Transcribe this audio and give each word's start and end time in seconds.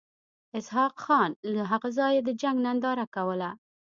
اسحق 0.57 0.93
خان 1.03 1.31
له 1.53 1.61
هغه 1.71 1.89
ځایه 1.97 2.21
د 2.23 2.29
جنګ 2.41 2.57
ننداره 2.65 3.05
کوله. 3.15 3.49